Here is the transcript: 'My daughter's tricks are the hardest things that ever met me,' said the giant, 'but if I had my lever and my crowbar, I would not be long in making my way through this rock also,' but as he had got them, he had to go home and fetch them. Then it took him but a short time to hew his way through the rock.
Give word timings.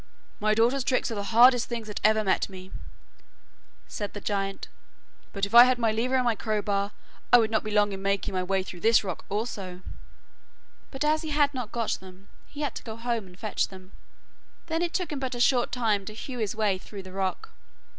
'My 0.39 0.55
daughter's 0.55 0.83
tricks 0.83 1.11
are 1.11 1.13
the 1.13 1.25
hardest 1.25 1.67
things 1.69 1.85
that 1.85 2.01
ever 2.03 2.23
met 2.23 2.49
me,' 2.49 2.71
said 3.87 4.13
the 4.13 4.19
giant, 4.19 4.67
'but 5.31 5.45
if 5.45 5.53
I 5.53 5.65
had 5.65 5.77
my 5.77 5.91
lever 5.91 6.15
and 6.15 6.25
my 6.25 6.33
crowbar, 6.33 6.91
I 7.31 7.37
would 7.37 7.51
not 7.51 7.63
be 7.63 7.69
long 7.69 7.91
in 7.91 8.01
making 8.01 8.33
my 8.33 8.41
way 8.41 8.63
through 8.63 8.79
this 8.79 9.03
rock 9.03 9.25
also,' 9.29 9.81
but 10.89 11.03
as 11.05 11.21
he 11.21 11.29
had 11.29 11.51
got 11.71 11.91
them, 11.99 12.29
he 12.47 12.61
had 12.61 12.73
to 12.77 12.83
go 12.83 12.95
home 12.95 13.27
and 13.27 13.37
fetch 13.37 13.67
them. 13.67 13.91
Then 14.65 14.81
it 14.81 14.95
took 14.95 15.11
him 15.11 15.19
but 15.19 15.35
a 15.35 15.39
short 15.39 15.71
time 15.71 16.03
to 16.05 16.15
hew 16.15 16.39
his 16.39 16.55
way 16.55 16.79
through 16.79 17.03
the 17.03 17.13
rock. 17.13 17.49